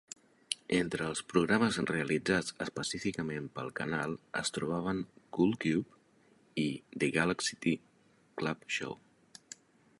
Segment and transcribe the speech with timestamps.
[0.75, 5.05] Entre els programes realitzats específicament pel canal es trobaven
[5.39, 6.01] "Cool Cube"
[6.65, 6.67] i
[7.05, 7.79] "The Galaxy
[8.43, 9.01] Club Show".